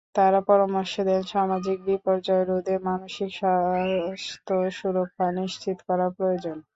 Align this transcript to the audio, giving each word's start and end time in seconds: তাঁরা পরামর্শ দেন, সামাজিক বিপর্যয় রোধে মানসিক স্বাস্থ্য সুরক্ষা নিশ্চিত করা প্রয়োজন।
তাঁরা 0.15 0.39
পরামর্শ 0.49 0.93
দেন, 1.07 1.21
সামাজিক 1.33 1.77
বিপর্যয় 1.87 2.43
রোধে 2.45 2.75
মানসিক 2.87 3.29
স্বাস্থ্য 3.39 4.53
সুরক্ষা 4.77 5.25
নিশ্চিত 5.37 5.77
করা 5.87 6.07
প্রয়োজন। 6.17 6.57